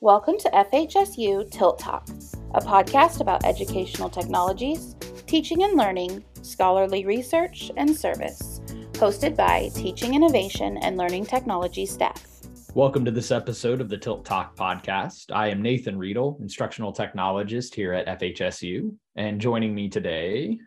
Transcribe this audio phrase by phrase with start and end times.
[0.00, 2.08] Welcome to FHSU Tilt Talk,
[2.54, 8.60] a podcast about educational technologies, teaching and learning, scholarly research, and service,
[8.92, 12.26] hosted by Teaching Innovation and Learning Technology staff.
[12.74, 15.32] Welcome to this episode of the Tilt Talk podcast.
[15.32, 20.58] I am Nathan Riedel, instructional technologist here at FHSU, and joining me today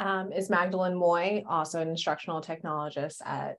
[0.00, 3.58] um, is Magdalene Moy, also an instructional technologist at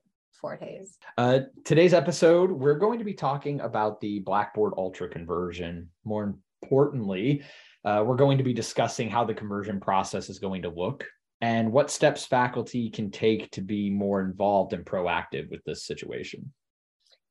[1.16, 5.88] Uh, today's episode, we're going to be talking about the Blackboard Ultra conversion.
[6.04, 7.44] More importantly,
[7.84, 11.06] uh, we're going to be discussing how the conversion process is going to look
[11.40, 16.52] and what steps faculty can take to be more involved and proactive with this situation.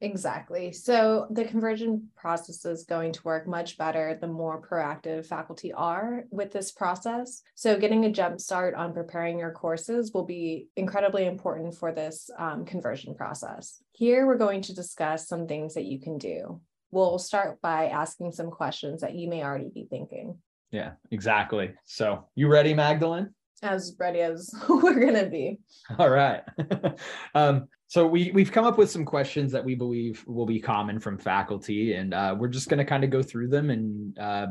[0.02, 0.72] Exactly.
[0.72, 6.24] So the conversion process is going to work much better the more proactive faculty are
[6.32, 7.44] with this process.
[7.54, 12.32] So getting a jump start on preparing your courses will be incredibly important for this
[12.40, 13.84] um, conversion process.
[13.92, 16.60] Here we're going to discuss some things that you can do.
[16.90, 20.40] We'll start by asking some questions that you may already be thinking.
[20.72, 21.74] Yeah, exactly.
[21.86, 23.30] So you ready, Magdalene?
[23.62, 25.60] As ready as we're going to be.
[26.00, 26.42] All right.
[27.36, 30.98] um, so we we've come up with some questions that we believe will be common
[30.98, 34.48] from faculty, and uh, we're just going to kind of go through them and uh,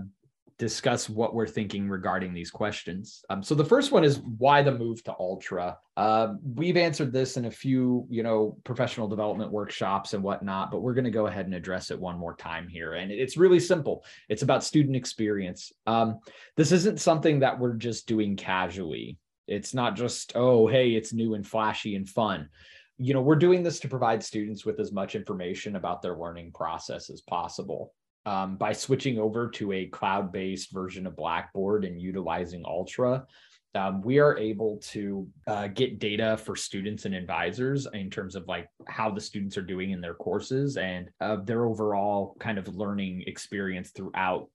[0.59, 3.25] discuss what we're thinking regarding these questions.
[3.31, 5.79] Um, so the first one is why the move to Ultra.
[5.97, 10.83] Uh, we've answered this in a few, you know, professional development workshops and whatnot, but
[10.83, 12.93] we're going to go ahead and address it one more time here.
[12.93, 14.05] And it's really simple.
[14.29, 15.73] It's about student experience.
[15.87, 16.19] Um,
[16.59, 19.17] this isn't something that we're just doing casually.
[19.49, 22.51] It's not just, oh, hey, it's new and flashy and fun
[23.01, 26.53] you know, we're doing this to provide students with as much information about their learning
[26.53, 27.95] process as possible.
[28.27, 33.25] Um, by switching over to a cloud based version of Blackboard and utilizing Ultra,
[33.75, 38.47] um, we are able to uh, get data for students and advisors in terms of
[38.47, 42.77] like how the students are doing in their courses and uh, their overall kind of
[42.77, 44.51] learning experience throughout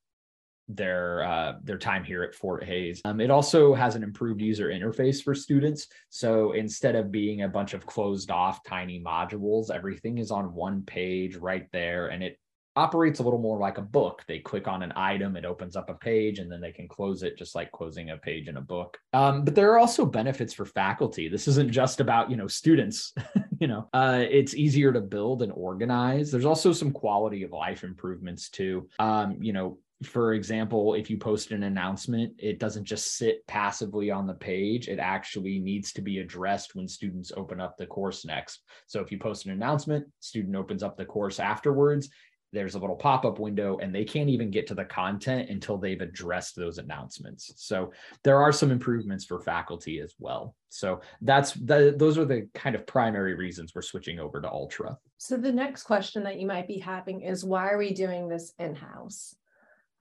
[0.68, 3.02] their uh, their time here at Fort Hays.
[3.06, 5.88] Um, it also has an improved user interface for students.
[6.10, 10.84] So instead of being a bunch of closed off tiny modules, everything is on one
[10.84, 12.40] page right there, and it
[12.76, 14.24] operates a little more like a book.
[14.28, 17.24] They click on an item, it opens up a page, and then they can close
[17.24, 18.98] it just like closing a page in a book.
[19.14, 21.30] Um, but there are also benefits for faculty.
[21.30, 23.14] This isn't just about you know students.
[23.60, 26.32] you know, uh, it's easier to build and organize.
[26.32, 28.90] There's also some quality of life improvements too.
[29.00, 34.12] Um, you know, for example, if you post an announcement, it doesn't just sit passively
[34.12, 34.88] on the page.
[34.90, 38.64] It actually needs to be addressed when students open up the course next.
[38.88, 42.10] So if you post an announcement, student opens up the course afterwards,
[42.52, 46.00] there's a little pop-up window and they can't even get to the content until they've
[46.00, 47.52] addressed those announcements.
[47.58, 47.92] So
[48.24, 50.56] there are some improvements for faculty as well.
[50.70, 54.98] So that's the, those are the kind of primary reasons we're switching over to Ultra.
[55.18, 58.54] So the next question that you might be having is why are we doing this
[58.58, 59.36] in-house?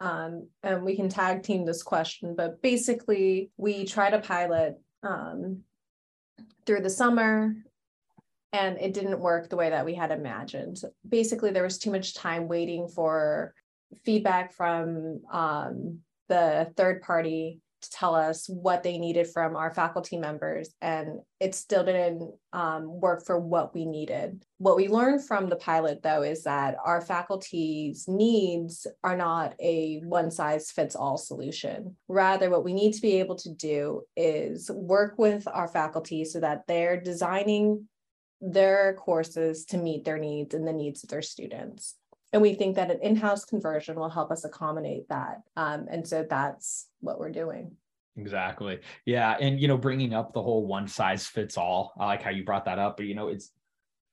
[0.05, 5.61] Um, and we can tag team this question, but basically we try to pilot um,
[6.67, 7.57] through the summer
[8.53, 10.77] and it didn't work the way that we had imagined.
[11.09, 13.55] Basically, there was too much time waiting for
[14.05, 17.61] feedback from um, the third party
[17.93, 23.25] tell us what they needed from our faculty members, and it still didn't um, work
[23.25, 24.45] for what we needed.
[24.59, 30.01] What we learned from the pilot, though, is that our faculty's needs are not a
[30.05, 31.97] one size fits all solution.
[32.09, 36.41] Rather, what we need to be able to do is work with our faculty so
[36.41, 37.89] that they're designing
[38.41, 41.95] their courses to meet their needs and the needs of their students.
[42.35, 45.43] And we think that an in house conversion will help us accommodate that.
[45.57, 47.71] Um, and so that's what we're doing.
[48.17, 48.81] Exactly.
[49.07, 49.37] Yeah.
[49.41, 52.45] And, you know, bringing up the whole one size fits all, I like how you
[52.45, 52.97] brought that up.
[52.97, 53.53] But, you know, it's,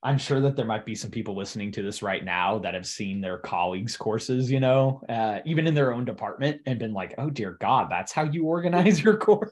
[0.03, 2.85] I'm sure that there might be some people listening to this right now that have
[2.85, 7.15] seen their colleagues' courses, you know, uh, even in their own department and been like,
[7.17, 9.51] oh, dear God, that's how you organize your course.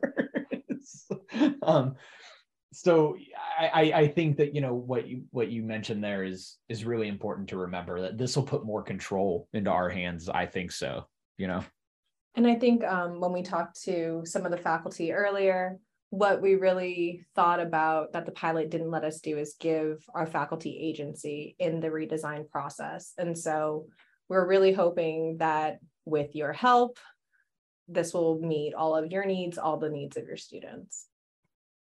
[1.64, 1.96] um,
[2.72, 3.18] so
[3.60, 7.08] I, I think that you know what you what you mentioned there is is really
[7.08, 10.30] important to remember that this will put more control into our hands.
[10.30, 11.08] I think so.
[11.38, 11.64] You know.
[12.36, 15.78] And I think um, when we talked to some of the faculty earlier,
[16.12, 20.26] what we really thought about that the pilot didn't let us do is give our
[20.26, 23.14] faculty agency in the redesign process.
[23.18, 23.88] And so
[24.28, 26.98] we're really hoping that with your help,
[27.88, 31.08] this will meet all of your needs, all the needs of your students.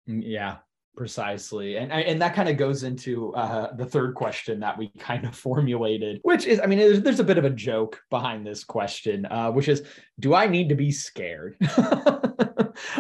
[0.09, 0.59] Mm, yeah,
[0.97, 1.77] precisely.
[1.77, 5.35] And and that kind of goes into uh, the third question that we kind of
[5.47, 9.27] formulated which is i mean there's, there's a bit of a joke behind this question
[9.27, 9.83] uh, which is
[10.19, 11.57] do i need to be scared?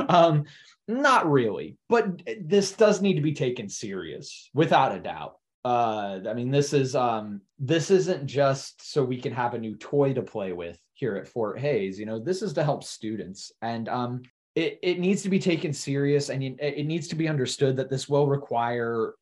[0.08, 0.44] Um,
[0.88, 5.36] not really but this does need to be taken serious without a doubt.
[5.66, 9.76] Uh, I mean, this is um, this isn't just so we can have a new
[9.76, 11.98] toy to play with here at Fort Hays.
[11.98, 14.22] You know, this is to help students, and um,
[14.56, 18.08] it it needs to be taken serious, and it needs to be understood that this
[18.08, 19.14] will require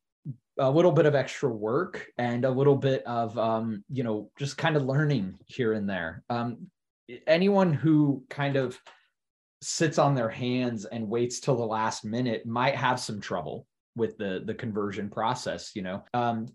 [0.58, 4.56] a little bit of extra work and a little bit of um, you know just
[4.56, 6.22] kind of learning here and there.
[6.30, 6.70] Um,
[7.26, 8.78] anyone who kind of
[9.60, 13.66] sits on their hands and waits till the last minute might have some trouble
[13.96, 16.46] with the the conversion process you know um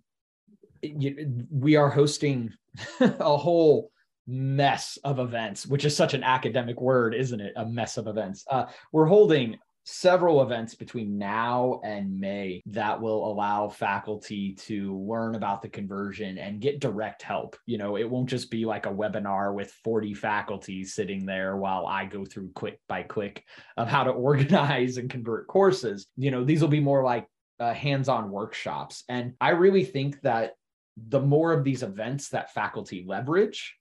[1.50, 2.54] we are hosting
[3.00, 3.92] a whole
[4.30, 8.46] mess of events which is such an academic word isn't it a mess of events
[8.50, 9.58] uh, we're holding
[9.92, 16.38] several events between now and May that will allow faculty to learn about the conversion
[16.38, 17.58] and get direct help.
[17.66, 21.88] You know, it won't just be like a webinar with 40 faculty sitting there while
[21.88, 23.44] I go through click by click
[23.78, 26.08] of how to organize and convert courses.
[26.18, 27.28] You know, these will be more like
[27.60, 29.04] uh, hands on workshops.
[29.10, 30.54] And I really think that
[30.98, 33.79] the more of these events that faculty leverage,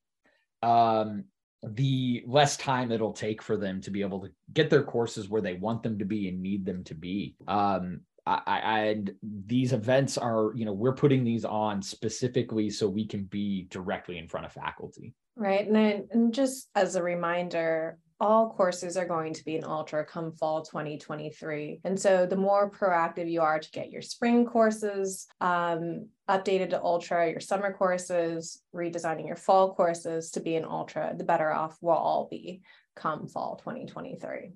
[0.62, 1.24] um,
[1.62, 5.42] the less time it'll take for them to be able to get their courses where
[5.42, 7.36] they want them to be and need them to be.
[7.46, 12.88] Um, I, I, and these events are, you know, we're putting these on specifically so
[12.88, 15.14] we can be directly in front of faculty.
[15.34, 15.66] Right.
[15.66, 20.04] And then, and just as a reminder, all courses are going to be in Ultra
[20.04, 21.80] come fall 2023.
[21.84, 26.82] And so the more proactive you are to get your spring courses um, updated to
[26.82, 31.78] Ultra, your summer courses, redesigning your fall courses to be in Ultra, the better off
[31.80, 32.62] we'll all be
[32.96, 34.52] come fall 2023.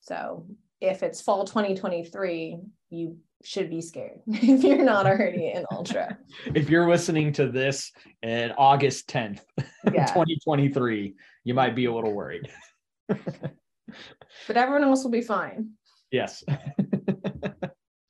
[0.00, 0.46] So
[0.80, 2.58] if it's fall 2023,
[2.90, 6.18] you should be scared if you're not already in Ultra.
[6.54, 7.92] if you're listening to this
[8.22, 9.40] in August 10th,
[9.92, 10.06] yeah.
[10.06, 11.14] 2023,
[11.44, 12.48] you might be a little worried
[14.46, 15.70] but everyone else will be fine.
[16.10, 16.42] Yes.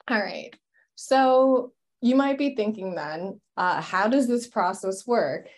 [0.09, 0.51] All right.
[0.95, 5.49] So you might be thinking then, uh, how does this process work?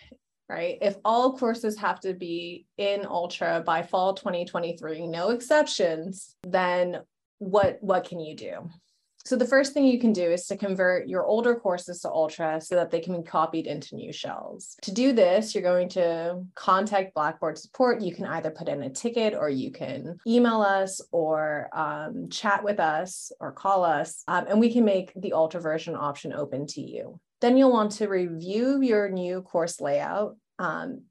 [0.51, 0.79] Right?
[0.83, 7.03] If all courses have to be in Ultra by fall 2023, no exceptions, then
[7.39, 8.69] what what can you do?
[9.25, 12.61] So the first thing you can do is to convert your older courses to Ultra
[12.61, 14.77] so that they can be copied into new shells.
[14.83, 18.01] To do this, you're going to contact Blackboard support.
[18.01, 22.65] You can either put in a ticket or you can email us or um, chat
[22.65, 26.67] with us or call us, um, and we can make the Ultra version option open
[26.69, 27.21] to you.
[27.41, 31.03] Then you'll want to review your new course layout um,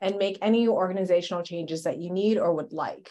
[0.00, 3.10] and make any organizational changes that you need or would like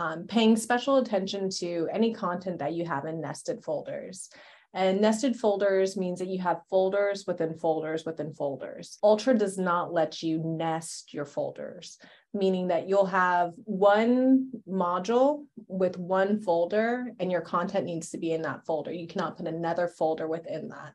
[0.00, 4.30] um, paying special attention to any content that you have in nested folders.
[4.72, 8.98] And nested folders means that you have folders within folders within folders.
[9.02, 11.98] Ultra does not let you nest your folders,
[12.32, 18.32] meaning that you'll have one module with one folder and your content needs to be
[18.32, 18.92] in that folder.
[18.92, 20.94] You cannot put another folder within that.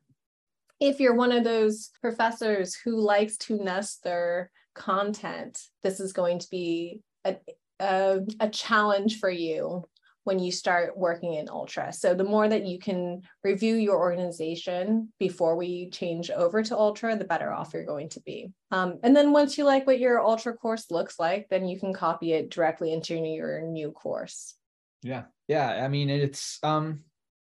[0.79, 6.39] If you're one of those professors who likes to nest their content, this is going
[6.39, 7.37] to be a,
[7.79, 9.85] a, a challenge for you
[10.25, 11.93] when you start working in Ultra.
[11.93, 17.15] So the more that you can review your organization before we change over to Ultra,
[17.15, 18.51] the better off you're going to be.
[18.71, 21.93] Um, and then once you like what your Ultra course looks like, then you can
[21.93, 24.55] copy it directly into your new course.
[25.03, 25.25] Yeah.
[25.47, 25.83] Yeah.
[25.85, 27.01] I mean, it's, um,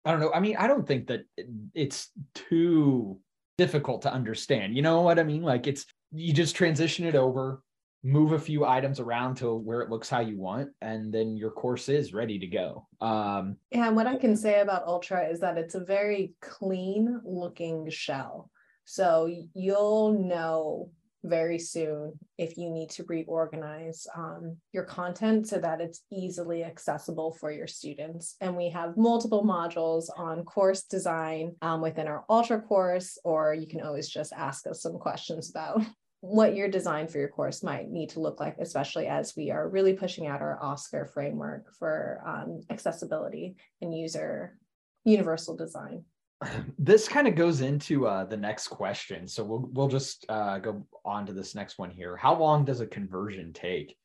[0.05, 0.31] I don't know.
[0.33, 1.21] I mean, I don't think that
[1.73, 3.19] it's too
[3.57, 4.75] difficult to understand.
[4.75, 5.41] You know what I mean?
[5.41, 7.61] Like it's, you just transition it over
[8.03, 11.51] move a few items around to where it looks how you want and then your
[11.51, 15.41] course is ready to go um yeah and what i can say about ultra is
[15.41, 18.49] that it's a very clean looking shell
[18.85, 20.89] so you'll know
[21.23, 27.33] very soon if you need to reorganize um, your content so that it's easily accessible
[27.33, 28.35] for your students.
[28.41, 33.67] And we have multiple modules on course design um, within our Ultra course, or you
[33.67, 35.81] can always just ask us some questions about
[36.21, 39.69] what your design for your course might need to look like, especially as we are
[39.69, 44.57] really pushing out our OSCQR framework for um, accessibility and user
[45.05, 46.03] universal design.
[46.77, 50.85] This kind of goes into uh, the next question, so we'll we'll just uh, go
[51.03, 52.15] on to this next one here.
[52.15, 53.97] How long does a conversion take?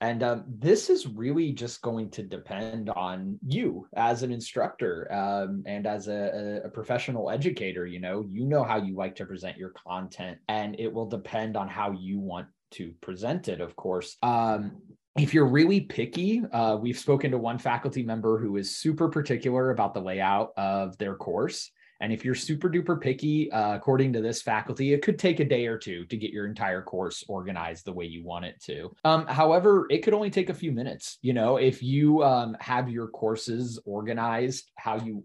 [0.00, 5.62] And um, this is really just going to depend on you as an instructor um,
[5.64, 7.86] and as a, a, professional educator.
[7.86, 11.56] You know, you know how you like to present your content, and it will depend
[11.56, 14.16] on how you want to present it, of course.
[14.24, 14.72] Um,
[15.16, 19.70] if you're really picky, uh, we've spoken to one faculty member who is super particular
[19.70, 21.70] about the layout of their course.
[22.02, 25.44] And if you're super duper picky, uh, according to this faculty, it could take a
[25.44, 28.94] day or two to get your entire course organized the way you want it to.
[29.04, 31.18] Um, however, it could only take a few minutes.
[31.22, 35.24] You know, if you um, have your courses organized how you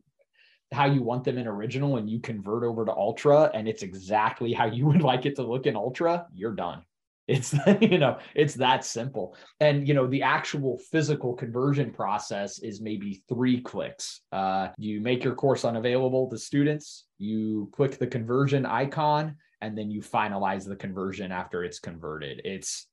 [0.72, 4.52] how you want them in original and you convert over to ultra and it's exactly
[4.52, 6.84] how you would like it to look in ultra, you're done.
[7.28, 9.36] It's you know, it's that simple.
[9.60, 14.22] And you know, the actual physical conversion process is maybe three clicks.
[14.32, 19.92] Uh, you make your course unavailable to students, you click the conversion icon, and then
[19.92, 22.42] you finalize the conversion after it's converted.
[22.46, 22.88] It's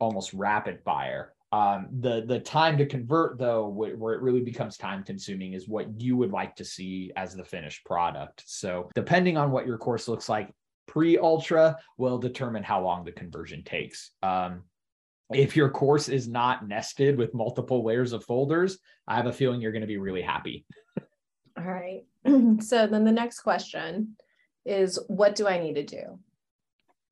[0.00, 1.32] almost rapid fire.
[1.52, 5.68] Um, the the time to convert though, wh- where it really becomes time consuming, is
[5.68, 8.42] what you would like to see as the finished product.
[8.46, 10.52] So depending on what your course looks like
[10.86, 14.10] pre ultra, will determine how long the conversion takes.
[14.22, 14.64] Um,
[15.32, 19.60] if your course is not nested with multiple layers of folders, I have a feeling
[19.60, 20.64] you're going to be really happy.
[21.56, 22.02] All right.
[22.62, 24.16] so then the next question
[24.64, 26.18] is, what do I need to do?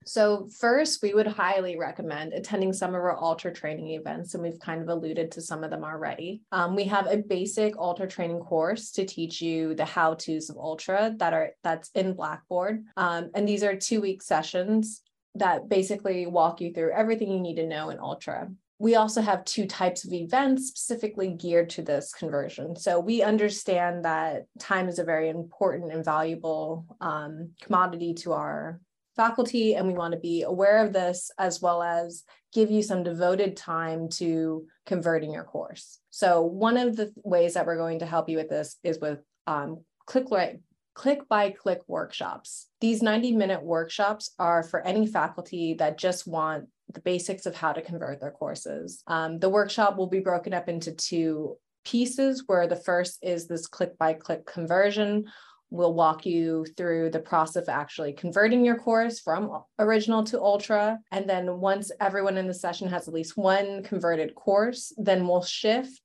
[0.05, 4.59] So, first, we would highly recommend attending some of our Ultra training events, and we've
[4.59, 6.43] kind of alluded to some of them already.
[6.53, 10.57] Um, we have a basic Ultra training course to teach you the how tos of
[10.57, 15.03] Ultra that are that's in Blackboard, um, and these are two week sessions
[15.35, 18.51] that basically walk you through everything you need to know in Ultra.
[18.79, 22.75] We also have two types of events specifically geared to this conversion.
[22.75, 28.81] So we understand that time is a very important and valuable um, commodity to our
[29.17, 33.03] faculty and we want to be aware of this as well as give you some
[33.03, 36.01] devoted time to converting your course.
[36.11, 39.21] So one of the ways that we're going to help you with this is with
[39.47, 40.61] um, click right
[40.95, 42.69] click by click workshops.
[42.81, 47.73] These 90 minute workshops are for any faculty that just want the basics of how
[47.73, 49.03] to convert their courses.
[49.07, 53.67] Um, the workshop will be broken up into two pieces where the first is this
[53.67, 55.25] click by click conversion
[55.73, 60.99] We'll walk you through the process of actually converting your course from original to ultra.
[61.11, 65.43] And then once everyone in the session has at least one converted course, then we'll
[65.43, 65.99] shift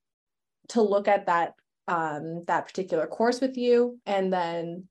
[0.70, 1.54] to look at that
[1.90, 4.86] um, that particular course with you and then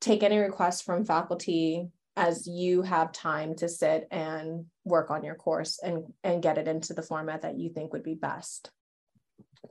[0.00, 5.36] take any requests from faculty as you have time to sit and work on your
[5.36, 8.72] course and, and get it into the format that you think would be best.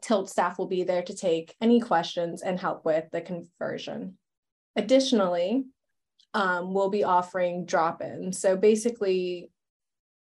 [0.02, 4.18] Tilt staff will be there to take any questions and help with the conversion.
[4.76, 5.66] Additionally,
[6.34, 8.40] um, we'll be offering drop-ins.
[8.40, 9.50] So basically,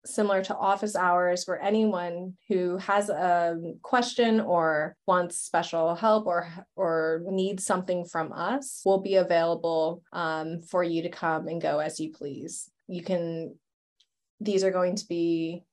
[0.05, 6.47] similar to office hours, where anyone who has a question or wants special help or
[6.75, 11.79] or needs something from us will be available um, for you to come and go
[11.79, 12.71] as you please.
[12.87, 13.55] You can.
[14.39, 15.63] These are going to be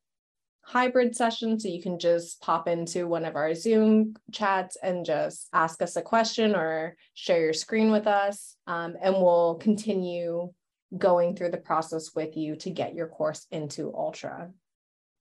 [0.66, 1.60] hybrid session.
[1.60, 5.94] So you can just pop into one of our Zoom chats and just ask us
[5.94, 8.56] a question or share your screen with us.
[8.66, 10.52] Um, and we'll continue
[10.96, 14.50] going through the process with you to get your course into Ultra.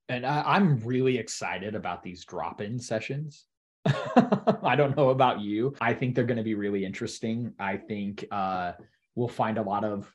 [0.10, 3.46] And I, am really excited about these drop in sessions.
[3.86, 5.76] I don't know about you.
[5.80, 7.54] I think they're going to be really interesting.
[7.60, 8.74] I think uh,
[9.14, 10.12] we'll find a lot of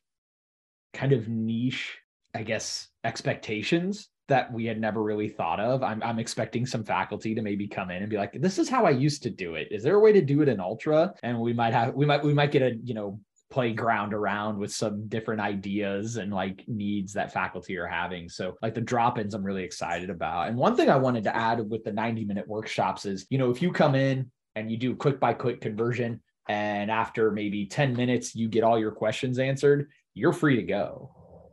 [0.93, 1.99] kind of niche,
[2.35, 5.83] I guess, expectations that we had never really thought of.
[5.83, 8.87] I'm, I'm expecting some faculty to maybe come in and be like, this is how
[8.87, 9.69] I used to do it.
[9.71, 11.13] Is there a way to do it in ultra?
[11.23, 13.21] And we might have, we might, we might get a, you know,
[13.51, 18.29] playground around with some different ideas and like needs that faculty are having.
[18.29, 20.49] So like the drop-ins I'm really excited about.
[20.49, 23.51] And one thing I wanted to add with the 90 minute workshops is, you know,
[23.51, 27.95] if you come in and you do quick by quick conversion and after maybe 10
[27.95, 31.11] minutes you get all your questions answered, you're free to go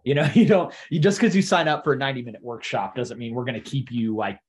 [0.08, 2.96] you know, you don't you just because you sign up for a 90 minute workshop
[2.96, 4.40] doesn't mean we're going to keep you like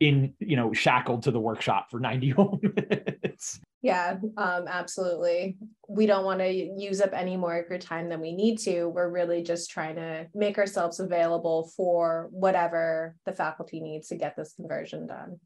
[0.00, 3.60] in, you know, shackled to the workshop for 90 whole minutes.
[3.82, 5.58] Yeah, um, absolutely.
[5.88, 8.86] We don't want to use up any more of your time than we need to.
[8.86, 14.34] We're really just trying to make ourselves available for whatever the faculty needs to get
[14.36, 15.38] this conversion done.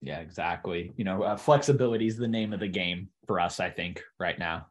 [0.00, 0.92] Yeah, exactly.
[0.96, 4.38] You know, uh, flexibility is the name of the game for us, I think, right
[4.38, 4.66] now.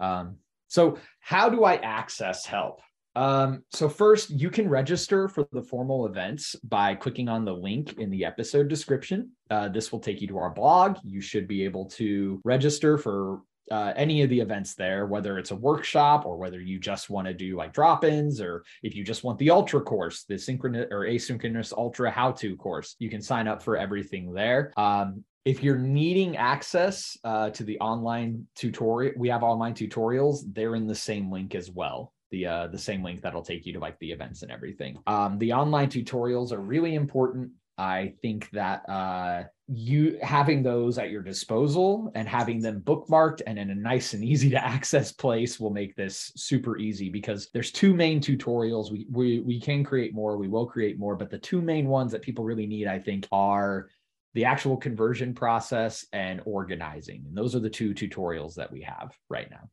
[0.00, 0.36] Um,
[0.68, 2.80] so, how do I access help?
[3.16, 7.94] Um, so first, you can register for the formal events by clicking on the link
[7.98, 9.30] in the episode description.
[9.50, 10.98] Uh, this will take you to our blog.
[11.02, 15.50] You should be able to register for uh, any of the events there, whether it's
[15.50, 19.24] a workshop or whether you just want to do like drop-ins, or if you just
[19.24, 23.62] want the ultra course, the synchronous or asynchronous ultra how-to course, you can sign up
[23.62, 24.72] for everything there.
[24.76, 30.40] Um, if you're needing access uh, to the online tutorial, we have online tutorials.
[30.52, 33.72] They're in the same link as well the uh, the same link that'll take you
[33.72, 34.98] to like the events and everything.
[35.06, 37.50] Um, the online tutorials are really important.
[37.78, 43.58] I think that uh, you having those at your disposal and having them bookmarked and
[43.58, 47.70] in a nice and easy to access place will make this super easy because there's
[47.70, 48.90] two main tutorials.
[48.90, 52.12] We we we can create more, we will create more, but the two main ones
[52.12, 53.88] that people really need, I think, are
[54.34, 57.24] the actual conversion process and organizing.
[57.26, 59.68] And those are the two tutorials that we have right now.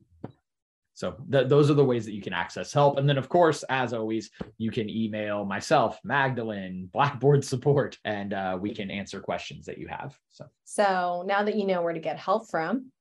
[0.94, 2.98] So th- those are the ways that you can access help.
[2.98, 8.56] And then, of course, as always, you can email myself, Magdalene, Blackboard support, and uh,
[8.60, 10.16] we can answer questions that you have.
[10.30, 10.46] So.
[10.64, 12.92] so now that you know where to get help from,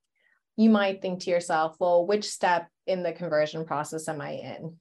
[0.57, 4.75] you might think to yourself, well, which step in the conversion process am I in?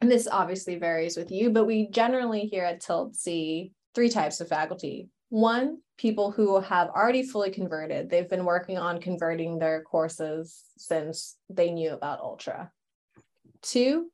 [0.00, 4.40] And this obviously varies with you, but we generally here at Tilt see three types
[4.40, 5.08] of faculty.
[5.30, 8.10] One, people who have already fully converted.
[8.10, 12.70] They've been working on converting their courses since they knew about Ultra.
[13.62, 14.10] Two,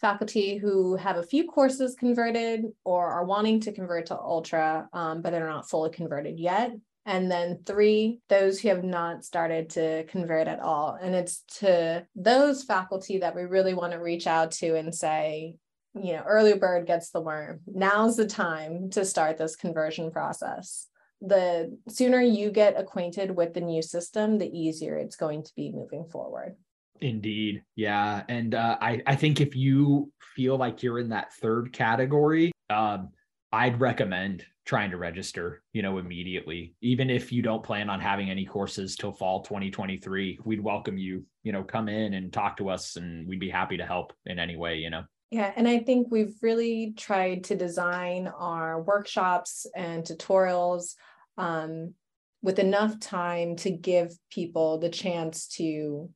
[0.00, 5.22] faculty who have a few courses converted or are wanting to convert to Ultra, um,
[5.22, 6.72] but they're not fully converted yet.
[7.04, 10.96] And then three, those who have not started to convert at all.
[11.00, 15.56] And it's to those faculty that we really want to reach out to and say,
[15.94, 17.60] you know, early bird gets the worm.
[17.66, 20.88] Now's the time to start this conversion process.
[21.20, 25.70] The sooner you get acquainted with the new system, the easier it's going to be
[25.70, 26.56] moving forward.
[27.00, 27.62] Indeed.
[27.76, 28.22] Yeah.
[28.28, 33.10] And uh, I, I think if you feel like you're in that third category, um,
[33.52, 36.74] I'd recommend trying to register, you know, immediately.
[36.80, 41.24] Even if you don't plan on having any courses till fall 2023, we'd welcome you,
[41.42, 44.38] you know, come in and talk to us and we'd be happy to help in
[44.38, 45.02] any way, you know.
[45.32, 50.94] Yeah, and I think we've really tried to design our workshops and tutorials
[51.38, 51.94] um,
[52.42, 56.10] with enough time to give people the chance to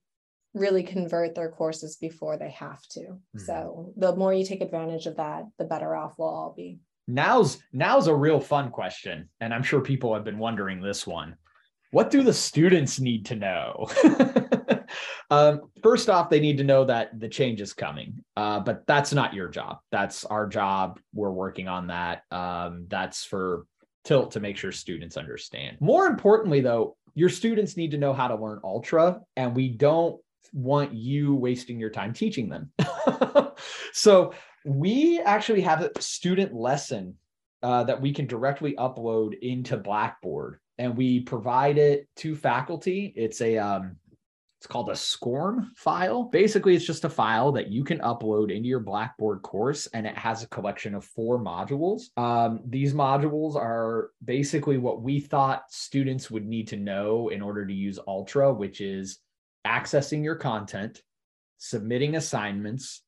[0.52, 3.00] really convert their courses before they have to.
[3.00, 3.38] Mm-hmm.
[3.38, 6.80] So the more you take advantage of that, the better off we'll all be.
[7.08, 11.36] Now's now's a real fun question, and I'm sure people have been wondering this one.
[11.90, 13.86] What do the students need to know?
[15.30, 19.12] Um, first off, they need to know that the change is coming, uh, but that's
[19.12, 19.78] not your job.
[19.90, 21.00] That's our job.
[21.12, 22.22] We're working on that.
[22.30, 23.66] Um, that's for
[24.04, 25.78] Tilt to make sure students understand.
[25.80, 30.20] More importantly, though, your students need to know how to learn Ultra, and we don't
[30.52, 32.70] want you wasting your time teaching them.
[33.92, 34.32] so
[34.64, 37.14] we actually have a student lesson
[37.62, 43.12] uh, that we can directly upload into Blackboard, and we provide it to faculty.
[43.16, 43.96] It's a um,
[44.58, 46.24] it's called a SCORM file.
[46.24, 50.16] Basically, it's just a file that you can upload into your Blackboard course, and it
[50.16, 52.04] has a collection of four modules.
[52.16, 57.66] Um, these modules are basically what we thought students would need to know in order
[57.66, 59.18] to use Ultra, which is
[59.66, 61.02] accessing your content,
[61.58, 63.02] submitting assignments,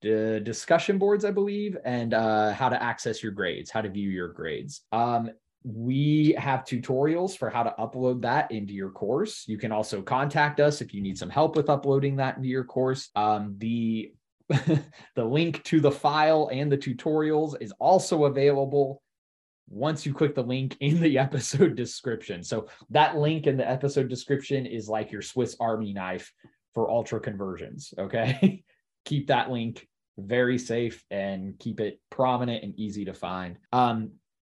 [0.00, 4.28] discussion boards, I believe, and uh, how to access your grades, how to view your
[4.28, 4.82] grades.
[4.92, 5.30] Um,
[5.64, 9.44] we have tutorials for how to upload that into your course.
[9.46, 12.64] You can also contact us if you need some help with uploading that into your
[12.64, 13.10] course.
[13.14, 14.12] Um, the
[15.14, 19.02] the link to the file and the tutorials is also available
[19.68, 22.42] once you click the link in the episode description.
[22.42, 26.32] So that link in the episode description is like your Swiss Army knife
[26.74, 27.94] for ultra conversions.
[27.98, 28.64] Okay.
[29.04, 29.86] keep that link
[30.18, 33.56] very safe and keep it prominent and easy to find.
[33.72, 34.12] Um,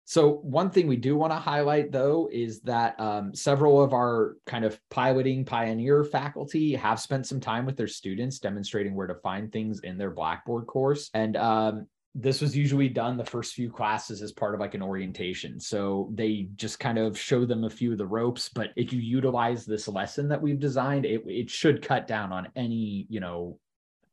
[0.09, 4.37] so one thing we do want to highlight though is that um, several of our
[4.47, 9.17] kind of piloting pioneer faculty have spent some time with their students demonstrating where to
[9.17, 11.11] find things in their Blackboard course.
[11.13, 14.83] And um, this was usually done the first few classes as part of like an
[14.83, 15.59] orientation.
[15.59, 18.49] So they just kind of show them a few of the ropes.
[18.49, 22.47] But if you utilize this lesson that we've designed, it, it should cut down on
[22.55, 23.59] any, you know,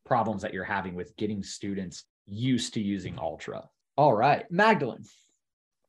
[0.07, 3.69] problems that you're having with getting students used to using Ultra.
[3.95, 5.05] All right, Magdalene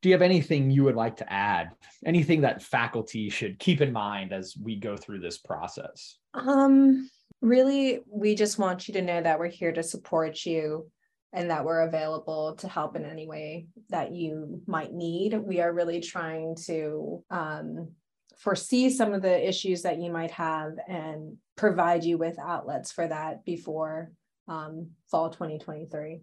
[0.05, 1.71] do you have anything you would like to add?
[2.05, 6.19] Anything that faculty should keep in mind as we go through this process?
[6.35, 7.09] Um
[7.41, 10.91] really we just want you to know that we're here to support you
[11.33, 15.39] and that we're available to help in any way that you might need.
[15.39, 17.93] We are really trying to um,
[18.37, 23.09] foresee some of the issues that you might have and provide you with outlets for
[23.09, 24.13] that before
[24.49, 26.21] um, fall 2023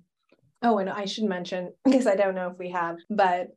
[0.62, 3.50] Oh, and I should mention, because I don't know if we have, but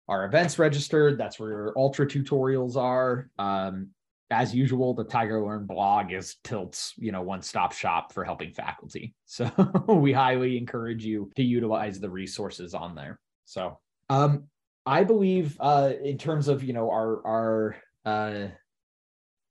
[0.07, 1.17] our events registered.
[1.17, 3.29] That's where ultra tutorials are.
[3.37, 3.89] Um,
[4.33, 9.13] as usual, the Tiger Learn blog is Tilt's, you know, one-stop shop for helping faculty.
[9.25, 9.49] So
[9.87, 13.19] we highly encourage you to utilize the resources on there.
[13.45, 14.43] So um,
[14.85, 18.47] I believe uh, in terms of you know our our uh,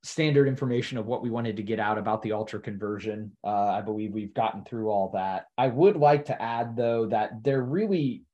[0.05, 3.33] standard information of what we wanted to get out about the ultra conversion.
[3.45, 5.47] Uh, I believe we've gotten through all that.
[5.57, 8.25] I would like to add though that there really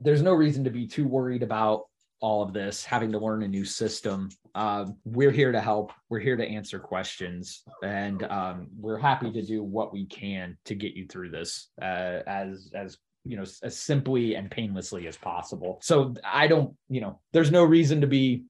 [0.00, 1.86] there's no reason to be too worried about
[2.20, 5.92] all of this having to learn a new system um, we're here to help.
[6.08, 7.62] We're here to answer questions.
[7.84, 12.22] And um, we're happy to do what we can to get you through this uh,
[12.26, 15.78] as as you know as simply and painlessly as possible.
[15.80, 18.44] So i don't you know there's no reason to be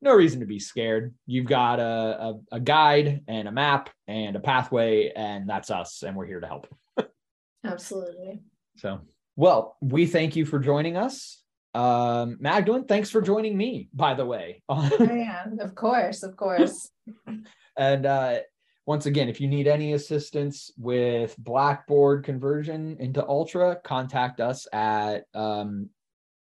[0.00, 1.14] no reason to be scared.
[1.26, 6.02] You've got a, a, a guide and a map and a pathway and that's us
[6.02, 6.66] and we're here to help.
[7.64, 8.40] Absolutely.
[8.78, 9.00] So
[9.36, 11.41] well we thank you for joining us
[11.74, 14.62] um, Magdalene, thanks for joining me, by the way.
[14.68, 16.90] oh, yeah, of course, of course.
[17.78, 18.38] and uh,
[18.86, 25.24] once again, if you need any assistance with Blackboard conversion into Ultra, contact us at
[25.34, 25.88] um,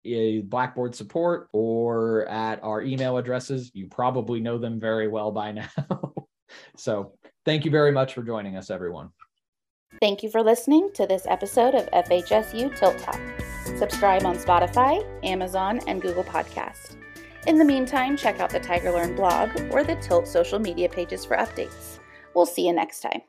[0.03, 3.71] Blackboard support or at our email addresses.
[3.73, 5.69] You probably know them very well by now.
[6.75, 7.13] so
[7.45, 9.09] thank you very much for joining us, everyone.
[10.01, 13.42] Thank you for listening to this episode of FHSU Tilt Talk.
[13.65, 16.95] Subscribe on Spotify, Amazon, and Google Podcast.
[17.47, 21.35] In the meantime, check out the TigerLearn blog or the Tilt social media pages for
[21.35, 21.99] updates.
[22.33, 23.21] We'll see you next time.